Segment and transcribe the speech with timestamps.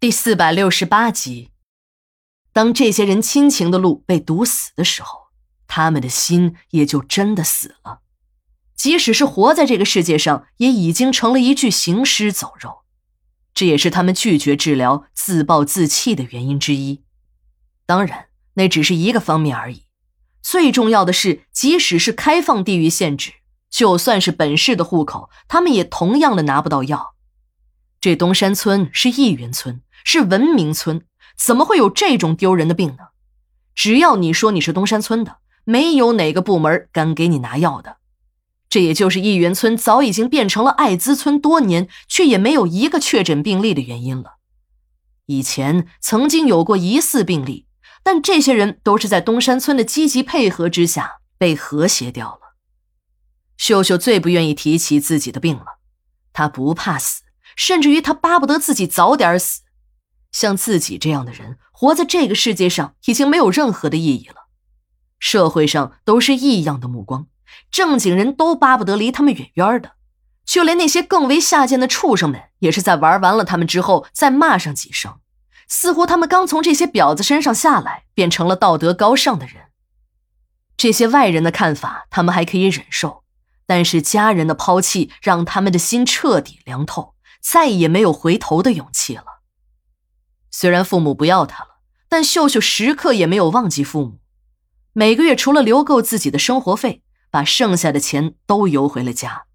[0.00, 1.50] 第四百六十八集，
[2.54, 5.28] 当这些人亲情的路被堵死的时候，
[5.66, 8.00] 他们的心也就真的死了。
[8.74, 12.78] 即使是活在这个世界上，也已经成了一具行尸走肉。
[13.52, 17.02] 这也是他们拒绝治疗、自暴自弃的原因之一。
[17.84, 19.84] 当然，那只是一个方面而已。
[20.40, 23.32] 最重要的是，即使是开放地域限制，
[23.68, 27.16] 就算是本市的户口，他们也同样的拿不到药。
[28.00, 29.82] 这东山村是义云村。
[30.04, 31.02] 是文明村，
[31.38, 33.08] 怎么会有这种丢人的病呢？
[33.74, 37.98] 只要你说你是东山村的，没有哪个部门敢给你拿药的。
[38.68, 44.34] 这也就是义园村早已经变成了艾滋村多年，却也没有一个确诊病例的原因了。
[45.26, 47.66] 以前曾经有过疑似病例，
[48.02, 52.56] 但这些人都是在东山村的积极配合之下被和谐掉了。
[53.56, 55.78] 秀秀最不愿意提起自己的病了，
[56.32, 57.22] 她不怕死，
[57.56, 59.62] 甚至于她巴不得自己早点死。
[60.32, 64.46] 像自己这样的人，活在这个世界上已经没有任何的意义了。
[65.18, 67.26] 社会上都是异样的目光，
[67.70, 69.92] 正经人都巴不得离他们远远的，
[70.44, 75.20] 就连那些更为下贱的畜生们，也是在玩完了他们之后再骂上几声，
[75.68, 79.64] 似乎他们刚从这些婊子身上下来，变成了道德高尚的人。
[80.76, 83.22] 这些外人的看法，他们还可以忍受，
[83.66, 89.39] 但是家人的抛弃，让他们的心彻底凉透，再也没有回头的勇气了。
[90.60, 94.18] 虽然父母不要他了，但秀秀时刻也没有忘记父母。
[94.92, 99.46] 每个月除了留够自己的生活费，把剩下的钱都邮回了家。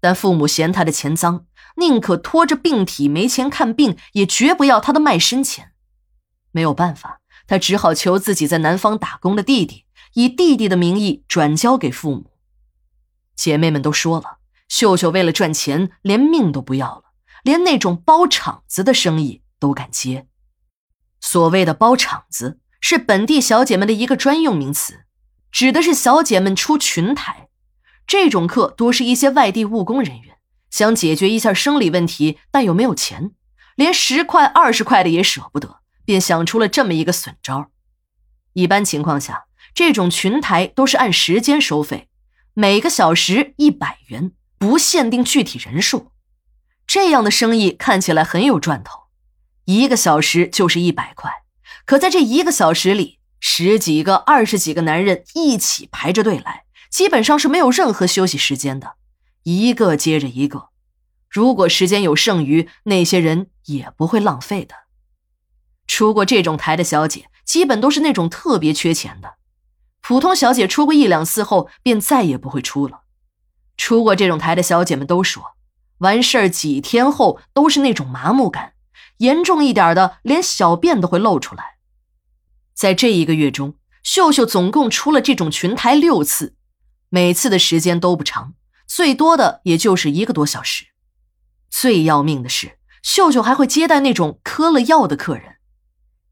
[0.00, 5.74] 但父母嫌他的钱脏，宁可拖着病体没钱看病，也绝不要他的卖身钱。
[6.50, 12.32] 没有办法，他只好求自己在南方打工的弟弟，以弟弟的名义转交给父母。
[13.36, 17.12] 姐妹们都说了，秀秀为了赚钱，连命都不要了，
[17.44, 19.42] 连那种包场子的生意。
[19.62, 20.26] 都敢接。
[21.22, 25.04] 所谓的包场子是本地小姐们的一个专用名词，
[25.52, 27.48] 指的是小姐们出群台。
[28.06, 30.36] 这种客多是一些外地务工人员，
[30.68, 33.30] 想解决一下生理问题，但又没有钱，
[33.76, 37.70] 连十块二十块的也舍不得，便想出了这么一个损招。
[38.54, 42.08] 一般情况下，这种群台都是按时间收费，
[42.52, 46.10] 每个小时一百元，不限定具体人数。
[46.84, 49.01] 这样的生意看起来很有赚头。
[49.64, 51.30] 一个小时就是一百块，
[51.84, 58.94] 可在这一个小时里，十几个、二十几个男人一起排着队来，基本上是没有任何休息时间的，
[59.44, 60.70] 一个接着一个。
[61.28, 64.74] 如果时间有剩余，那些人也不会浪费的。
[65.86, 69.34] 出过这种台的小姐，基本都是那种特别缺钱的，
[70.00, 73.02] 普通小姐出过一两次后，便再也不会出了。
[73.76, 75.54] 出过这种台的小姐们都说，
[75.98, 78.71] 完事儿几天后都是那种麻木感。
[79.22, 81.76] 严重一点的，连小便都会露出来。
[82.74, 86.56] 在这一个月中，秀秀总共出了这种群台六次，
[87.08, 88.54] 每次的时间都不长，
[88.86, 90.86] 最多的也就是一个多小时。
[91.70, 95.56] 最要命的是，秀秀还会接待那种嗑了药的客人。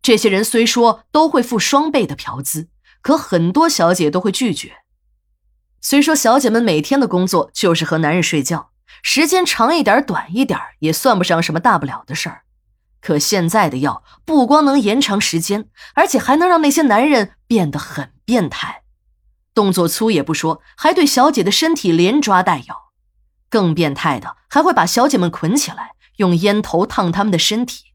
[0.02, 2.68] 这些人虽说都会付双倍的嫖资，
[3.02, 4.78] 可很多小姐都会拒绝。
[5.80, 12.42] 虽说小姐们每天的工作就是和男人睡觉，时间长一点、短一点也算不上什么大不了的事儿。
[13.00, 18.82] 可现在的药不光能延长时间，而且还能让那些男人变得很变态，
[19.54, 22.90] 动作粗也不说，还对小姐的身体连抓带咬。
[23.48, 27.86] 更变态的，还会把小姐们捆起来，用烟头烫他们的身体。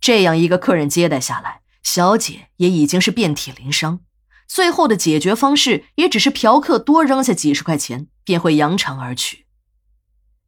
[0.00, 4.00] 这样一个客人接待下来，小姐也已经是遍体鳞伤。
[4.48, 9.46] 最后的解决方式也只是嫖客多扔下几十块钱，便会扬长而去。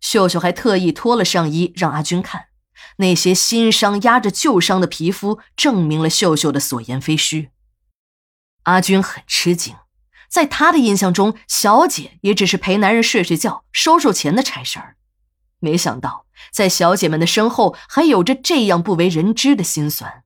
[0.00, 2.47] 秀秀还特意脱了上衣让阿军看。
[2.97, 7.50] 那些新伤压着旧伤的皮肤，证明了秀秀的所言非虚。
[8.64, 9.76] 阿军很吃惊，
[10.28, 14.97] 在他的印象中，小姐也只是陪男人睡睡觉、收收钱的差事儿，
[15.60, 20.24] 没想到在小姐们的身后还有着这样不为人知的心酸。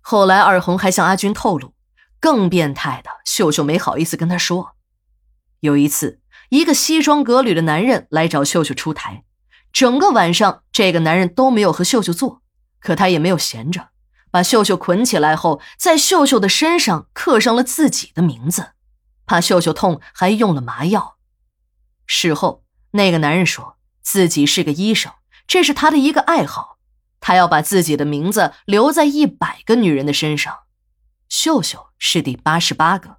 [0.00, 1.74] 后来，二红还向阿军透露，
[2.18, 4.74] 更变态的，秀秀没好意思跟他说。
[5.60, 9.24] 有一次，一个西装革履的男人来找秀秀出台。
[9.72, 12.42] 整个晚上，这个男人都没有和秀秀做，
[12.80, 13.90] 可他也没有闲着，
[14.30, 18.72] 把秀秀捆起来后，在秀秀的身上刻上了自己的名字，
[19.26, 21.16] 怕秀秀痛，还用了麻药。
[22.06, 25.12] 事后，那个男人说自己是个医生，
[25.46, 26.78] 这是他的一个爱好，
[27.20, 30.60] 他要把自己的名字留在一百个女人的身上，
[31.28, 33.18] 秀秀是第八十八个。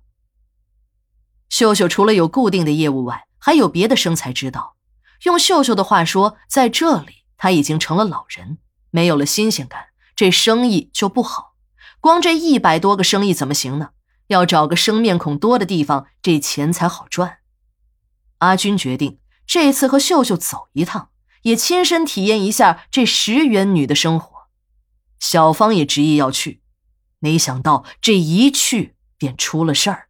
[1.47, 4.75] 秀秀除了有固定的业务外，还有别的生财之道。
[5.23, 8.57] 用秀秀的话说，在这里他已经成了老人，
[8.89, 11.55] 没有了新鲜感，这生意就不好。
[11.99, 13.89] 光这一百多个生意怎么行呢？
[14.27, 17.39] 要找个生面孔多的地方，这钱才好赚。
[18.37, 21.09] 阿军决定这次和秀秀走一趟，
[21.41, 24.47] 也亲身体验一下这十元女的生活。
[25.19, 26.61] 小芳也执意要去，
[27.17, 30.08] 没想到这一去便出了事儿。